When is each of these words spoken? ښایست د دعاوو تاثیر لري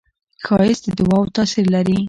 ښایست 0.45 0.83
د 0.85 0.87
دعاوو 0.99 1.33
تاثیر 1.35 1.65
لري 1.75 1.97